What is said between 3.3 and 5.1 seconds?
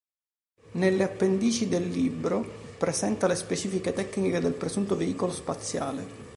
specifiche tecniche del presunto